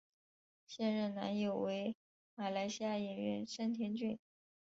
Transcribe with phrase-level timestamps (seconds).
[0.65, 1.95] 现任男友为
[2.33, 4.17] 马来西亚演员盛天俊。